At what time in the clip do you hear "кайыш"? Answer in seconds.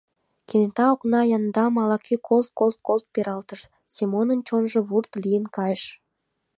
5.55-5.83